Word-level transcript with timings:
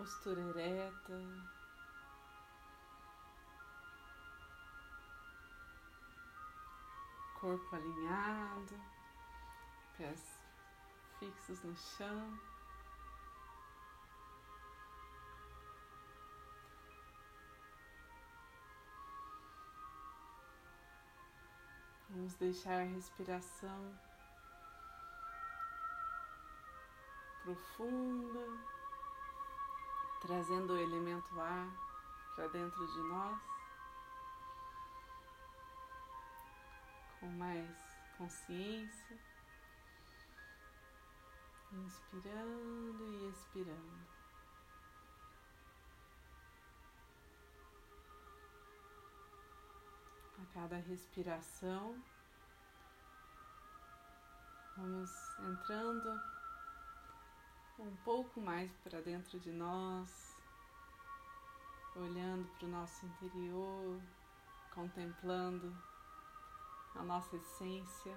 postura 0.00 0.40
ereta. 0.40 1.12
Corpo 7.38 7.76
alinhado, 7.76 8.80
pés 9.98 10.42
fixos 11.18 11.62
no 11.64 11.76
chão. 11.76 12.40
Vamos 22.08 22.34
deixar 22.36 22.80
a 22.80 22.84
respiração 22.84 23.94
profunda, 27.42 28.79
trazendo 30.20 30.74
o 30.74 30.78
elemento 30.78 31.40
ar 31.40 31.68
para 32.34 32.46
dentro 32.48 32.86
de 32.86 32.98
nós, 33.08 33.40
com 37.18 37.26
mais 37.26 37.76
consciência, 38.16 39.18
inspirando 41.72 43.04
e 43.08 43.30
expirando. 43.30 44.20
A 50.38 50.54
cada 50.54 50.76
respiração, 50.76 52.02
vamos 54.76 55.10
entrando 55.38 56.39
um 57.80 57.96
pouco 58.04 58.40
mais 58.40 58.70
para 58.84 59.00
dentro 59.00 59.40
de 59.40 59.50
nós, 59.50 60.36
olhando 61.96 62.46
para 62.58 62.66
o 62.66 62.70
nosso 62.70 63.06
interior, 63.06 64.00
contemplando 64.74 65.74
a 66.94 67.02
nossa 67.02 67.36
essência. 67.36 68.14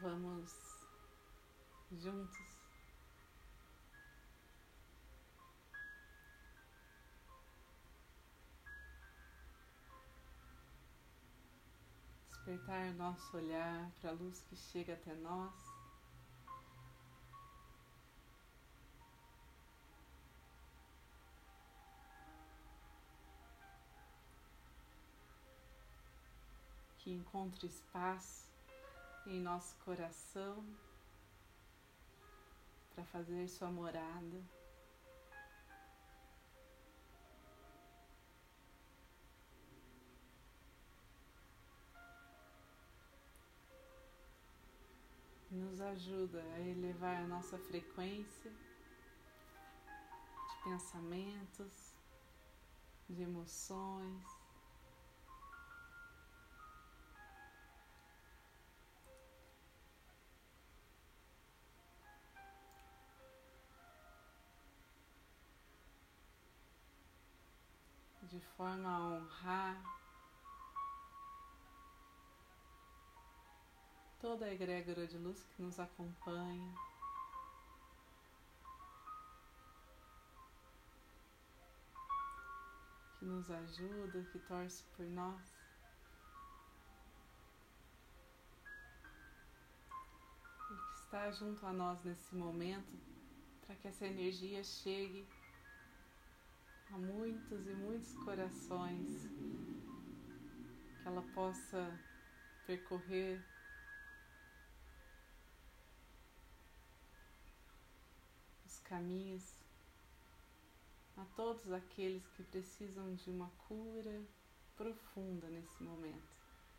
Vamos 0.00 0.52
juntos 1.90 2.58
despertar 12.48 12.94
nosso 12.94 13.36
olhar 13.36 13.90
para 14.00 14.10
a 14.10 14.12
luz 14.14 14.40
que 14.48 14.56
chega 14.56 14.94
até 14.94 15.14
nós. 15.16 15.52
Que 26.98 27.12
encontre 27.12 27.66
espaço 27.66 28.47
em 29.28 29.40
nosso 29.40 29.76
coração 29.84 30.64
para 32.94 33.04
fazer 33.04 33.46
sua 33.46 33.70
morada. 33.70 34.42
Nos 45.50 45.80
ajuda 45.80 46.42
a 46.54 46.60
elevar 46.60 47.22
a 47.22 47.26
nossa 47.26 47.58
frequência 47.58 48.50
de 50.48 50.64
pensamentos, 50.64 51.94
de 53.08 53.22
emoções. 53.22 54.37
De 68.38 68.46
forma 68.56 68.88
a 68.88 69.00
honrar 69.00 69.82
toda 74.20 74.44
a 74.44 74.52
egrégora 74.52 75.06
de 75.06 75.18
luz 75.18 75.42
que 75.42 75.62
nos 75.62 75.80
acompanha. 75.80 76.74
Que 83.18 83.24
nos 83.24 83.50
ajuda, 83.50 84.22
que 84.30 84.38
torce 84.38 84.84
por 84.96 85.04
nós. 85.06 85.58
E 90.70 90.74
que 90.74 90.98
está 91.00 91.30
junto 91.32 91.66
a 91.66 91.72
nós 91.72 92.04
nesse 92.04 92.34
momento 92.36 92.96
para 93.66 93.74
que 93.76 93.88
essa 93.88 94.06
energia 94.06 94.62
chegue 94.62 95.26
a 96.90 96.98
muitos 96.98 97.66
e 97.66 97.74
muitos 97.74 98.14
corações, 98.14 99.26
que 99.36 101.06
ela 101.06 101.22
possa 101.34 101.98
percorrer 102.66 103.44
os 108.64 108.78
caminhos 108.80 109.54
a 111.16 111.24
todos 111.36 111.72
aqueles 111.72 112.26
que 112.28 112.42
precisam 112.44 113.14
de 113.14 113.30
uma 113.30 113.50
cura 113.66 114.22
profunda 114.76 115.48
nesse 115.48 115.82
momento, 115.82 116.36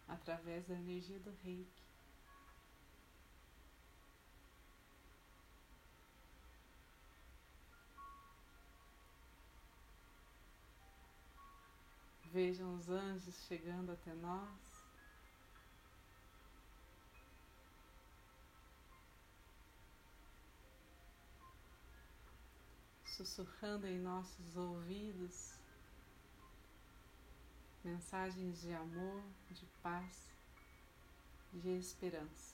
através 0.07 0.65
da 0.67 0.75
energia 0.75 1.19
do 1.19 1.31
reiki. 1.43 1.88
Vejam 12.31 12.75
os 12.75 12.87
anjos 12.89 13.35
chegando 13.47 13.91
até 13.91 14.13
nós. 14.13 14.83
Sussurrando 23.03 23.87
em 23.87 23.97
nossos 23.97 24.55
ouvidos 24.55 25.57
mensagens 27.83 28.61
de 28.61 28.73
amor, 28.73 29.23
de 29.49 29.65
paz, 29.81 30.29
de 31.51 31.79
esperança. 31.79 32.53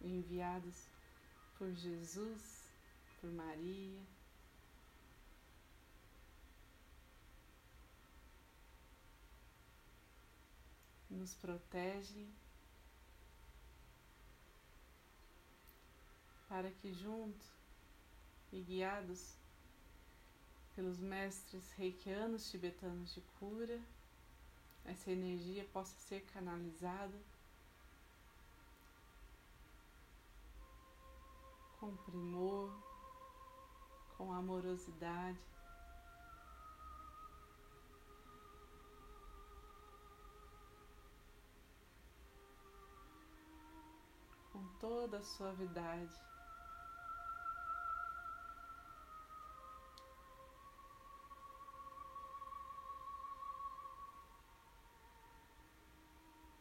Enviados 0.00 0.88
por 1.56 1.72
Jesus, 1.72 2.64
por 3.20 3.30
Maria, 3.30 4.02
nos 11.12 11.34
protege, 11.34 12.26
para 16.48 16.70
que 16.70 16.92
junto 16.92 17.44
e 18.52 18.60
guiados 18.60 19.34
pelos 20.74 20.98
mestres 20.98 21.70
reikianos 21.72 22.50
tibetanos 22.50 23.14
de 23.14 23.20
cura, 23.38 23.80
essa 24.84 25.10
energia 25.10 25.64
possa 25.72 25.94
ser 26.00 26.22
canalizada 26.32 27.18
com 31.78 31.96
primor, 31.96 32.72
com 34.16 34.32
amorosidade, 34.32 35.38
com 44.62 44.68
toda 44.78 45.18
a 45.18 45.22
suavidade. 45.22 46.14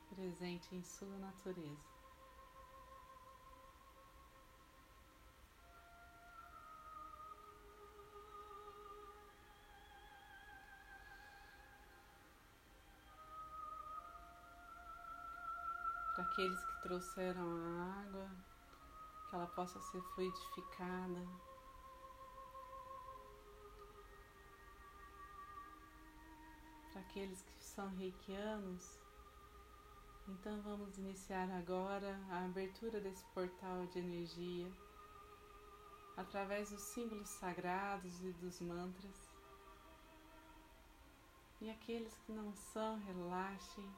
Presente 0.09 0.75
em 0.75 0.83
sua 0.83 1.17
natureza. 1.17 1.91
para 16.13 16.25
aqueles 16.25 16.70
trouxeram 16.91 17.49
a 17.49 18.01
água, 18.01 18.29
que 19.29 19.35
ela 19.35 19.47
possa 19.47 19.79
ser 19.79 20.01
fluidificada. 20.13 21.25
Para 26.91 26.99
aqueles 26.99 27.41
que 27.41 27.63
são 27.63 27.87
reikianos, 27.95 28.99
então 30.27 30.61
vamos 30.63 30.97
iniciar 30.97 31.49
agora 31.51 32.19
a 32.29 32.43
abertura 32.43 32.99
desse 32.99 33.23
portal 33.27 33.85
de 33.87 33.99
energia 33.99 34.69
através 36.17 36.71
dos 36.71 36.81
símbolos 36.81 37.29
sagrados 37.29 38.21
e 38.21 38.33
dos 38.33 38.59
mantras. 38.59 39.31
E 41.61 41.69
aqueles 41.69 42.13
que 42.25 42.33
não 42.33 42.53
são, 42.53 42.99
relaxem. 42.99 43.89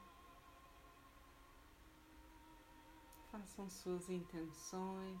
Façam 3.34 3.68
suas 3.68 4.08
intenções. 4.08 5.20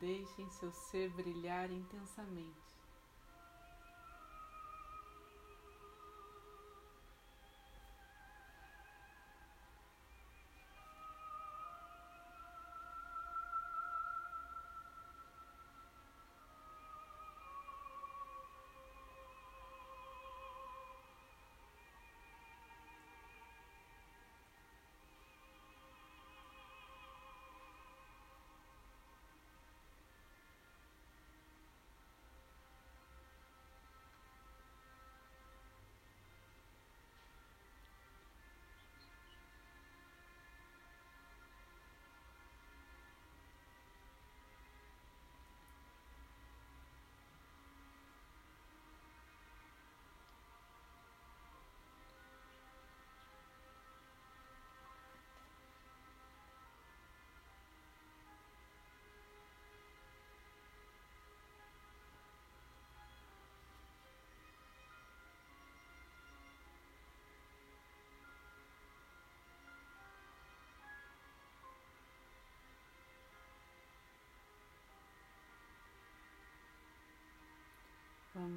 Deixem 0.00 0.48
seu 0.48 0.72
ser 0.72 1.10
brilhar 1.10 1.70
intensamente. 1.70 2.77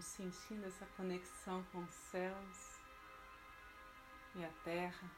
Vamos 0.01 0.13
sentindo 0.13 0.65
essa 0.65 0.86
conexão 0.98 1.63
com 1.65 1.83
os 1.83 1.94
céus 1.94 2.81
e 4.33 4.44
a 4.44 4.50
terra. 4.63 5.12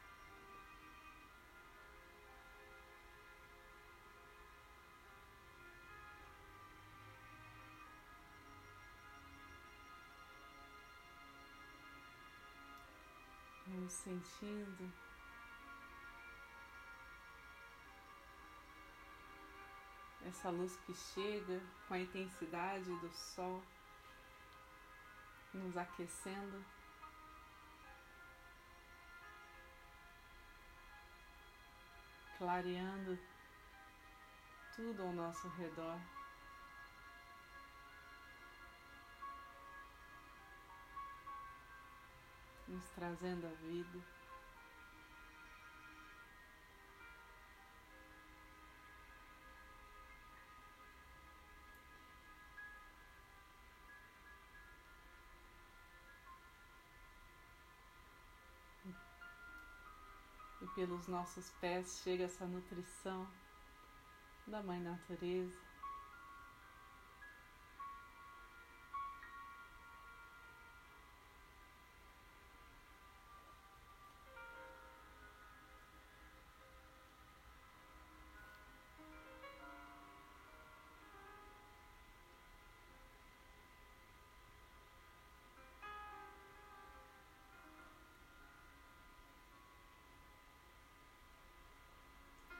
Vamos 13.68 13.94
sentindo 13.94 14.91
essa 20.25 20.50
luz 20.50 20.75
que 20.86 20.94
chega 20.94 21.62
com 21.88 21.94
a 21.94 22.00
intensidade 22.00 22.94
do 23.00 23.09
sol 23.13 23.63
nos 25.53 25.77
aquecendo. 25.77 26.63
Clareando 32.38 33.17
tudo 34.75 35.03
ao 35.03 35.13
nosso 35.13 35.47
redor. 35.50 36.00
Nos 42.67 42.83
trazendo 42.89 43.45
a 43.47 43.51
vida. 43.67 44.23
Pelos 60.75 61.08
nossos 61.08 61.50
pés 61.62 62.01
chega 62.03 62.25
essa 62.25 62.46
nutrição 62.46 63.27
da 64.48 64.62
Mãe 64.62 64.80
Natureza. 64.82 65.73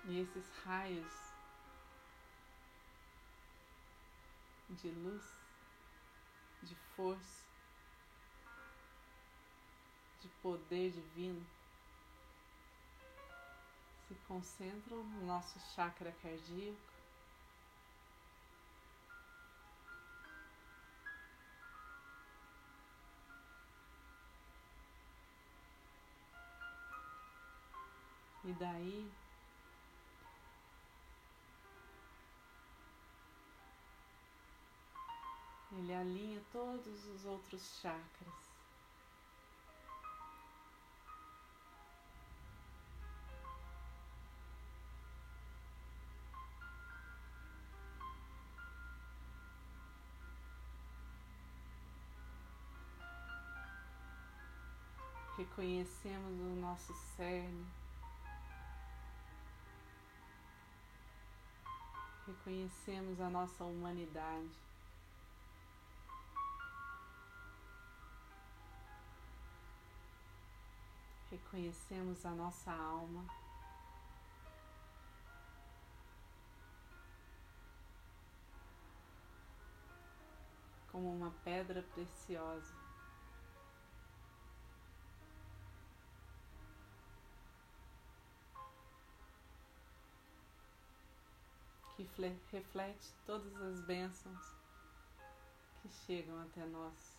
E 0.06 0.20
esses 0.20 0.50
raios 0.66 1.14
de 4.70 4.92
luz, 4.92 5.24
de 6.62 6.76
força, 6.96 7.46
de 10.20 10.28
poder 10.42 10.92
divino 10.92 11.46
se 14.08 14.16
concentram 14.28 15.04
no 15.04 15.26
nosso 15.26 15.60
chakra 15.74 16.12
cardíaco. 16.22 16.94
E 28.46 28.54
daí 28.54 29.23
Ele 35.84 35.94
alinha 35.94 36.42
todos 36.50 37.06
os 37.08 37.26
outros 37.26 37.62
chakras. 37.82 38.34
Reconhecemos 55.38 56.40
o 56.40 56.56
nosso 56.62 56.94
cerne. 57.18 57.66
Reconhecemos 62.26 63.20
a 63.20 63.30
nossa 63.30 63.66
humanidade. 63.66 64.73
Reconhecemos 71.54 72.26
a 72.26 72.32
nossa 72.32 72.72
alma. 72.72 73.24
Como 80.92 81.16
uma 81.16 81.32
pedra 81.44 81.84
preciosa. 81.94 82.74
Que 91.96 92.10
reflete 92.52 93.14
todas 93.26 93.56
as 93.62 93.80
bênçãos 93.82 94.56
que 95.82 95.90
chegam 95.90 96.42
até 96.42 96.66
nós. 96.66 97.13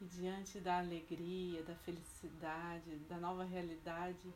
E 0.00 0.06
diante 0.06 0.58
da 0.60 0.78
alegria, 0.78 1.62
da 1.62 1.74
felicidade, 1.74 2.96
da 3.00 3.18
nova 3.18 3.44
realidade 3.44 4.32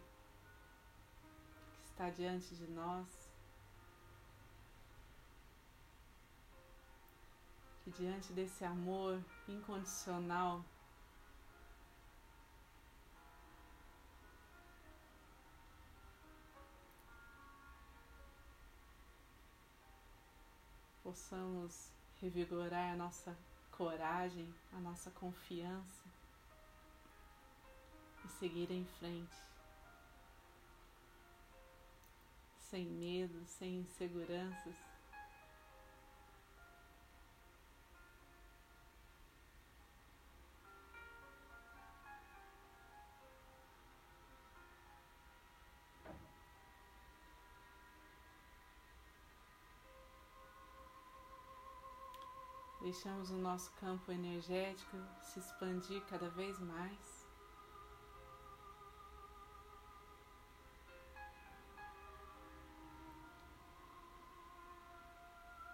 que 1.73 1.85
está 1.87 2.11
diante 2.11 2.55
de 2.55 2.67
nós, 2.67 3.09
que 7.83 7.91
diante 7.93 8.31
desse 8.35 8.63
amor 8.63 9.25
incondicional 9.49 10.63
possamos 21.03 21.91
revigorar 22.21 22.93
a 22.93 22.97
nossa 22.97 23.35
coragem, 23.77 24.55
a 24.73 24.79
nossa 24.79 25.11
confiança 25.11 26.05
e 28.25 28.29
seguir 28.29 28.71
em 28.71 28.85
frente, 28.99 29.37
sem 32.59 32.87
medo, 32.87 33.45
sem 33.47 33.81
inseguranças. 33.81 34.94
Deixamos 52.85 53.31
o 53.31 53.39
nosso 53.39 53.73
campo 53.81 54.13
energético 54.13 54.99
se 55.23 55.39
expandir 55.39 56.03
cada 56.05 56.29
vez 56.29 56.61
mais. 56.61 57.27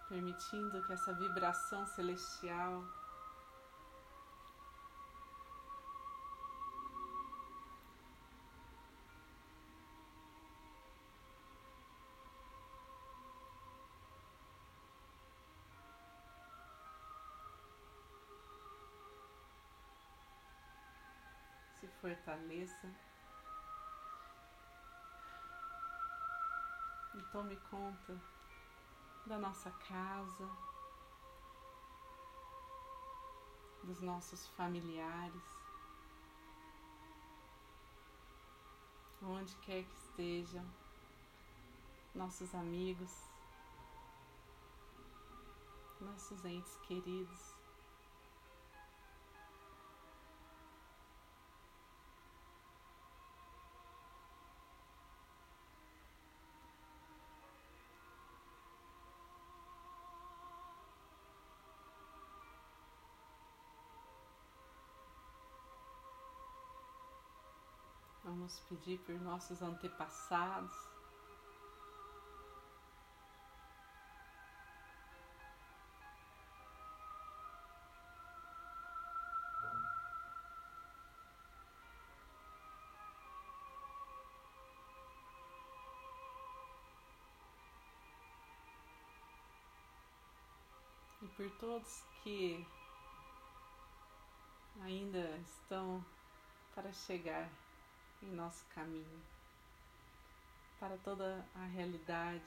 Permitindo 0.09 0.81
que 0.87 0.93
essa 0.93 1.13
vibração 1.15 1.85
celestial 1.85 2.85
fortaleça 22.15 22.93
e 27.15 27.23
tome 27.31 27.57
conta 27.71 28.21
da 29.27 29.39
nossa 29.39 29.71
casa, 29.71 30.51
dos 33.85 34.01
nossos 34.01 34.49
familiares, 34.49 35.43
onde 39.23 39.55
quer 39.59 39.85
que 39.85 39.95
estejam, 39.95 40.67
nossos 42.13 42.53
amigos, 42.57 43.13
nossos 46.01 46.45
entes 46.45 46.75
queridos. 46.89 47.60
Vamos 68.41 68.59
pedir 68.61 68.99
por 69.01 69.15
nossos 69.21 69.61
antepassados. 69.61 70.73
E 91.21 91.29
por 91.37 91.51
todos 91.59 92.03
que 92.23 92.67
ainda 94.83 95.37
estão 95.45 96.03
para 96.75 96.91
chegar 96.91 97.47
em 98.23 98.31
nosso 98.33 98.65
caminho, 98.75 99.23
para 100.79 100.97
toda 100.99 101.45
a 101.55 101.65
realidade, 101.67 102.45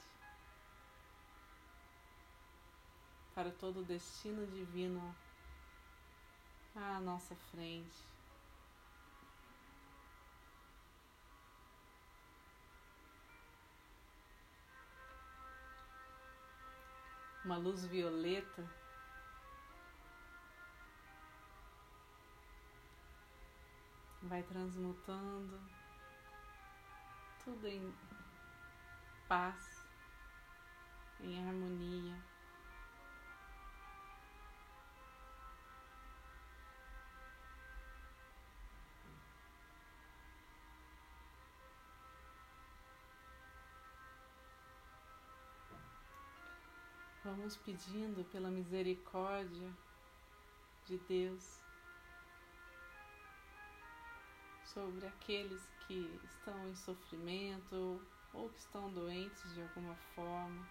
para 3.34 3.50
todo 3.50 3.80
o 3.80 3.84
destino 3.84 4.46
divino 4.46 5.14
à 6.74 7.00
nossa 7.00 7.34
frente. 7.50 8.04
Uma 17.44 17.56
luz 17.58 17.84
violeta 17.84 18.83
vai 24.24 24.42
transmutando 24.42 25.60
tudo 27.44 27.66
em 27.66 27.94
paz, 29.28 29.84
em 31.20 31.46
harmonia. 31.46 32.16
Vamos 47.22 47.56
pedindo 47.56 48.24
pela 48.24 48.50
misericórdia 48.50 49.70
de 50.86 50.98
Deus 50.98 51.63
sobre 54.74 55.06
aqueles 55.06 55.62
que 55.86 56.20
estão 56.24 56.68
em 56.68 56.74
sofrimento 56.74 58.02
ou 58.32 58.50
que 58.50 58.58
estão 58.58 58.92
doentes 58.92 59.54
de 59.54 59.62
alguma 59.62 59.94
forma, 60.16 60.66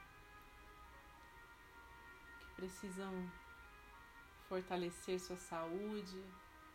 que 2.40 2.56
precisam 2.56 3.32
fortalecer 4.50 5.20
sua 5.20 5.38
saúde 5.38 6.22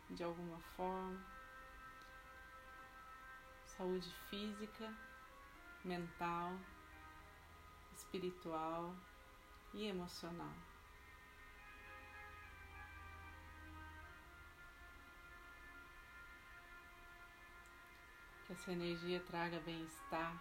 de 0.09 0.25
alguma 0.25 0.59
forma, 0.75 1.23
saúde 3.67 4.11
física, 4.31 4.93
mental, 5.85 6.59
espiritual 7.93 8.97
e 9.75 9.87
emocional. 9.87 10.68
Essa 18.59 18.73
energia 18.73 19.21
traga 19.21 19.61
bem-estar. 19.61 20.37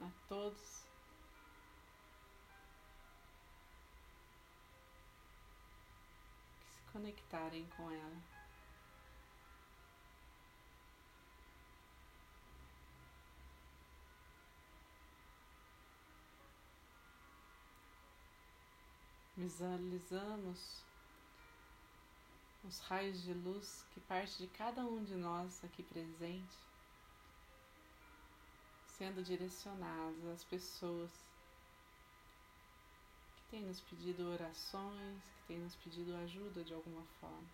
A 0.00 0.10
todos 0.28 0.84
que 6.60 6.66
se 6.66 6.82
conectarem 6.92 7.66
com 7.76 7.90
ela. 7.90 8.37
Visualizamos 19.48 20.84
os 22.62 22.80
raios 22.80 23.22
de 23.22 23.32
luz 23.32 23.82
que 23.94 24.00
parte 24.00 24.36
de 24.36 24.46
cada 24.46 24.84
um 24.84 25.02
de 25.02 25.14
nós 25.14 25.64
aqui 25.64 25.82
presente, 25.82 26.54
sendo 28.84 29.22
direcionados 29.22 30.22
às 30.26 30.44
pessoas 30.44 31.10
que 33.36 33.50
têm 33.50 33.62
nos 33.64 33.80
pedido 33.80 34.28
orações, 34.30 35.22
que 35.38 35.46
têm 35.48 35.60
nos 35.60 35.74
pedido 35.76 36.14
ajuda 36.16 36.62
de 36.62 36.74
alguma 36.74 37.06
forma. 37.18 37.48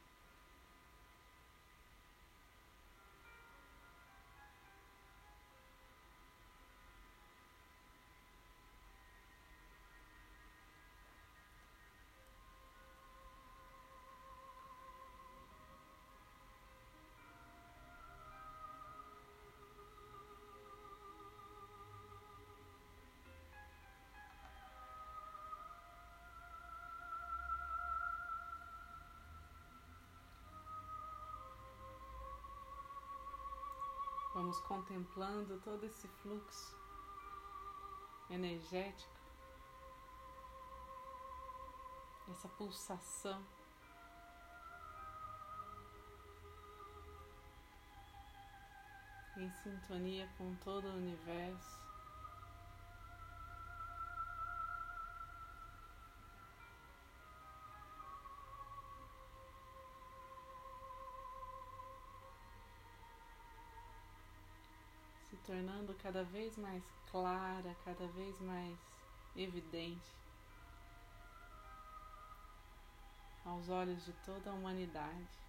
Vamos 34.44 34.60
contemplando 34.60 35.58
todo 35.60 35.86
esse 35.86 36.06
fluxo 36.06 36.76
energético, 38.28 39.18
essa 42.30 42.46
pulsação. 42.50 43.42
Em 49.38 49.50
sintonia 49.62 50.28
com 50.36 50.54
todo 50.56 50.88
o 50.88 50.96
universo. 50.96 51.83
Tornando 65.54 65.94
cada 66.02 66.24
vez 66.24 66.56
mais 66.58 66.82
clara, 67.12 67.76
cada 67.84 68.08
vez 68.08 68.40
mais 68.40 68.76
evidente 69.36 70.12
aos 73.44 73.68
olhos 73.68 74.04
de 74.04 74.12
toda 74.24 74.50
a 74.50 74.54
humanidade. 74.54 75.43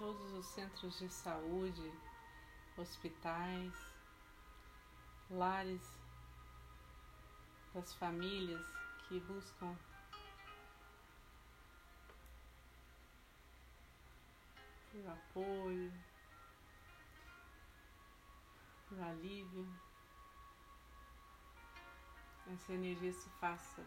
Todos 0.00 0.32
os 0.32 0.46
centros 0.46 0.98
de 0.98 1.10
saúde, 1.10 1.92
hospitais, 2.78 3.74
lares 5.28 6.00
das 7.74 7.92
famílias 7.96 8.66
que 9.06 9.20
buscam 9.20 9.76
por 14.90 15.06
apoio, 15.06 15.92
por 18.88 19.02
alívio. 19.02 19.68
Essa 22.50 22.72
energia 22.72 23.12
se 23.12 23.28
faça 23.38 23.84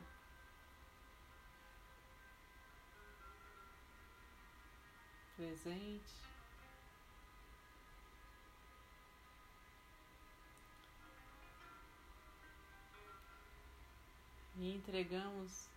presente. 5.36 6.24
E 14.56 14.76
entregamos 14.76 15.67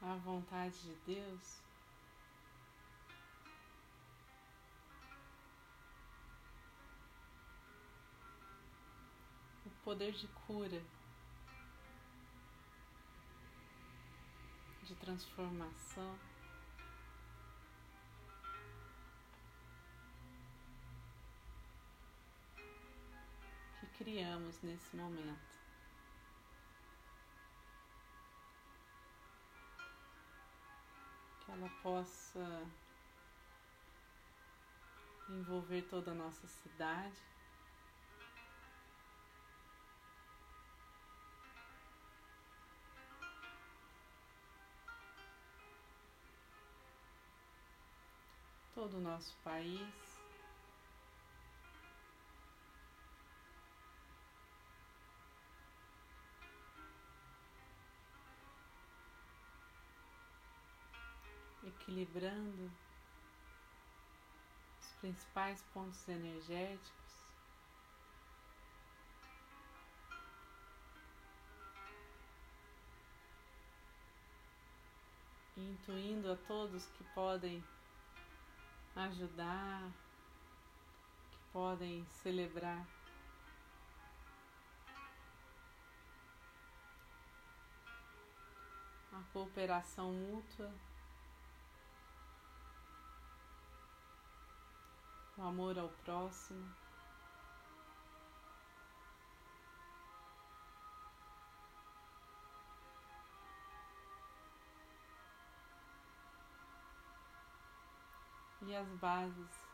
a 0.00 0.14
vontade 0.16 0.78
de 0.80 0.94
Deus. 1.06 1.60
O 9.66 9.70
poder 9.84 10.12
de 10.12 10.26
cura. 10.46 10.82
De 14.84 14.94
transformação. 14.96 16.18
Que 23.80 23.86
criamos 23.98 24.60
nesse 24.62 24.94
momento. 24.94 25.54
Que 31.40 31.50
ela 31.50 31.70
possa 31.82 32.66
envolver 35.30 35.82
toda 35.88 36.10
a 36.10 36.14
nossa 36.14 36.46
cidade. 36.46 37.22
Todo 48.84 48.98
o 48.98 49.00
nosso 49.00 49.34
país. 49.42 49.80
Equilibrando 61.66 62.70
os 64.82 64.88
principais 65.00 65.62
pontos 65.72 66.06
energéticos. 66.06 66.92
intuindo 75.56 76.32
a 76.32 76.36
todos 76.36 76.84
que 76.86 77.04
podem 77.14 77.62
ajudar, 78.96 79.90
que 81.30 81.38
podem 81.52 82.04
celebrar. 82.06 82.86
A 89.12 89.22
cooperação 89.32 90.12
mútua, 90.12 90.72
o 95.36 95.42
amor 95.42 95.78
ao 95.78 95.88
próximo. 95.88 96.83
As 108.76 108.88
bases 108.96 109.66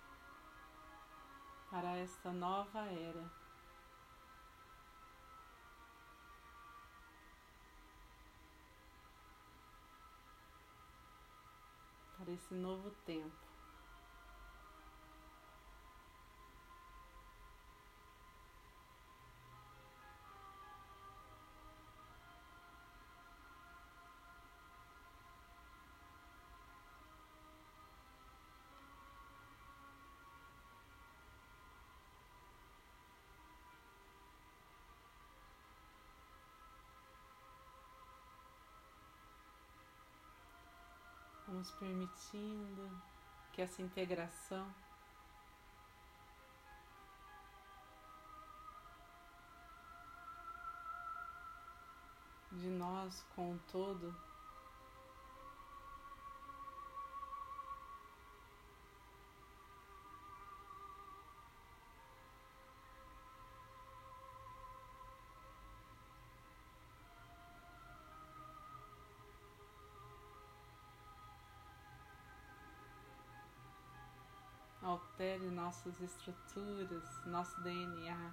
para 1.71 1.97
esta 1.97 2.31
nova 2.33 2.81
era. 2.81 3.33
Para 12.19 12.31
esse 12.31 12.53
novo 12.53 12.91
tempo. 13.07 13.50
Vamos 41.61 41.73
permitindo 41.73 42.91
que 43.53 43.61
essa 43.61 43.83
integração. 43.83 44.67
De 52.51 52.71
nós 52.71 53.23
com 53.37 53.53
o 53.53 53.59
todo 53.71 54.17
altere 75.21 75.51
nossas 75.51 76.01
estruturas, 76.01 77.27
nosso 77.27 77.61
DNA. 77.61 78.33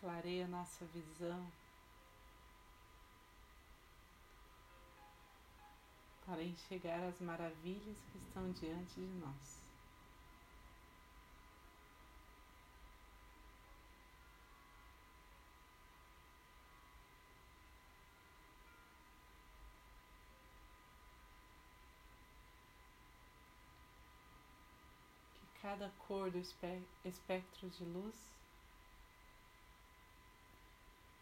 Clareia 0.00 0.48
nossa 0.48 0.84
visão 0.86 1.46
para 6.26 6.42
enxergar 6.42 7.04
as 7.04 7.20
maravilhas 7.20 7.96
que 8.10 8.18
estão 8.18 8.50
diante 8.50 8.94
de 8.96 9.06
nós. 9.20 9.57
Cada 25.68 25.90
cor 25.98 26.30
do 26.30 26.38
espectro 27.04 27.68
de 27.68 27.84
luz 27.84 28.16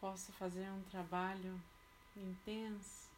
possa 0.00 0.32
fazer 0.35 0.70
um 0.70 0.85
trabalho 0.85 1.61
intenso 2.16 3.11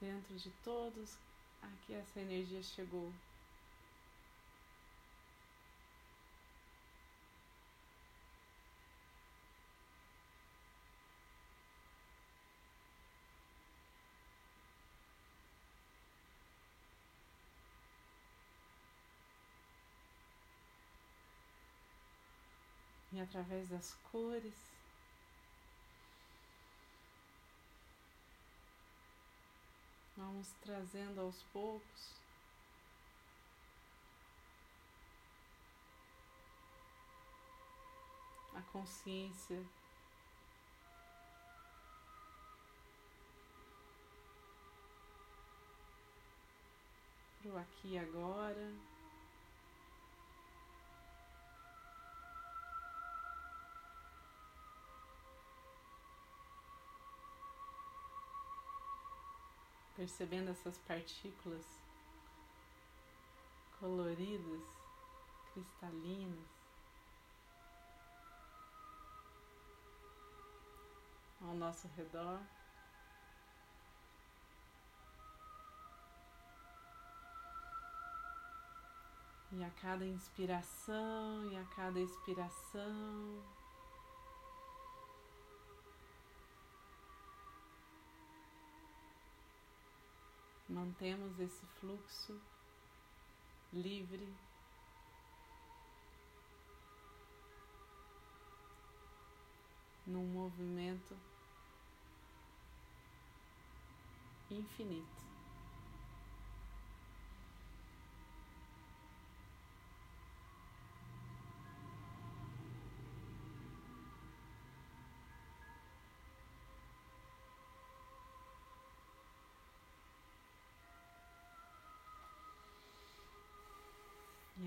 dentro 0.00 0.34
de 0.34 0.50
todos 0.64 1.14
a 1.60 1.68
que 1.84 1.92
essa 1.92 2.22
energia 2.22 2.62
chegou. 2.62 3.12
E 23.14 23.20
através 23.20 23.68
das 23.68 23.94
cores. 24.10 24.54
Vamos 30.16 30.52
trazendo 30.60 31.20
aos 31.20 31.42
poucos 31.44 32.14
a 38.54 38.62
consciência 38.72 39.64
para 47.42 47.52
o 47.52 47.58
aqui 47.58 47.88
e 47.92 47.98
agora. 47.98 48.72
Percebendo 60.04 60.50
essas 60.50 60.76
partículas 60.80 61.64
coloridas, 63.80 64.62
cristalinas, 65.54 66.46
ao 71.40 71.54
nosso 71.54 71.88
redor. 71.96 72.38
E 79.52 79.64
a 79.64 79.70
cada 79.70 80.04
inspiração 80.04 81.50
e 81.50 81.56
a 81.56 81.64
cada 81.74 81.98
expiração, 81.98 83.42
mantemos 90.68 91.38
esse 91.38 91.66
fluxo 91.80 92.40
livre. 93.72 94.32
Num 100.06 100.26
movimento 100.26 101.16
infinito. 104.50 105.33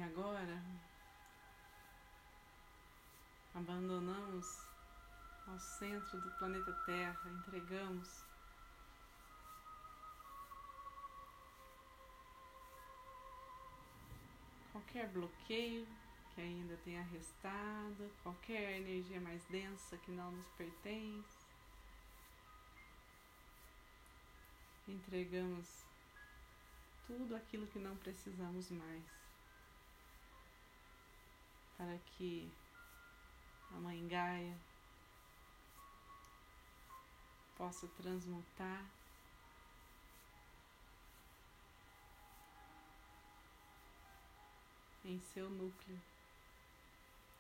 Agora 0.08 0.64
abandonamos 3.54 4.66
ao 5.48 5.60
centro 5.60 6.22
do 6.22 6.32
planeta 6.38 6.72
Terra, 6.86 7.30
entregamos 7.30 8.24
qualquer 14.72 15.08
bloqueio 15.10 15.88
que 16.34 16.42
ainda 16.42 16.78
tenha 16.84 17.02
restado, 17.04 18.12
qualquer 18.24 18.80
energia 18.80 19.20
mais 19.20 19.44
densa 19.46 19.98
que 19.98 20.12
não 20.12 20.32
nos 20.32 20.48
pertence. 20.52 21.48
entregamos 24.88 25.68
tudo 27.06 27.36
aquilo 27.36 27.68
que 27.68 27.80
não 27.80 27.96
precisamos 27.98 28.70
mais, 28.72 29.04
para 31.78 31.98
que 32.00 32.52
a 33.72 33.76
Mãe 33.80 34.08
Gaia 34.08 34.58
possa 37.56 37.88
transmutar 37.90 38.84
em 45.06 45.20
seu 45.34 45.50
núcleo, 45.50 46.00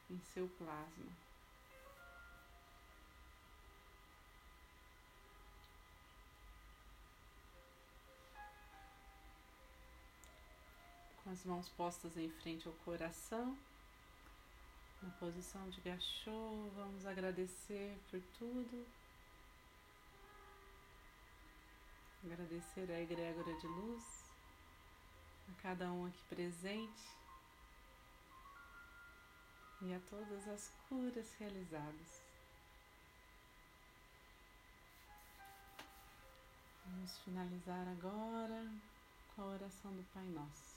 em 0.09 0.19
seu 0.33 0.47
plasma. 0.47 1.11
Com 11.23 11.29
as 11.31 11.43
mãos 11.43 11.67
postas 11.69 12.15
em 12.15 12.29
frente 12.29 12.67
ao 12.67 12.73
coração, 12.85 13.57
na 15.01 15.09
posição 15.11 15.69
de 15.69 15.81
gachô, 15.81 16.69
vamos 16.75 17.05
agradecer 17.05 17.97
por 18.09 18.21
tudo. 18.37 18.85
Agradecer 22.25 22.91
a 22.91 23.01
egrégora 23.01 23.53
de 23.59 23.67
luz, 23.67 24.03
a 25.49 25.61
cada 25.61 25.91
um 25.91 26.05
aqui 26.07 26.23
presente 26.29 27.17
e 29.81 29.93
a 29.93 29.99
todas 30.09 30.47
as 30.47 30.71
curas 30.89 31.33
realizadas. 31.39 32.21
Vamos 36.85 37.17
finalizar 37.19 37.87
agora 37.87 38.67
com 39.35 39.41
a 39.43 39.45
oração 39.45 39.91
do 39.91 40.03
Pai 40.13 40.25
Nosso. 40.29 40.76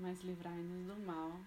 mas 0.00 0.22
livrai-nos 0.24 0.86
do 0.86 0.96
mal. 1.06 1.38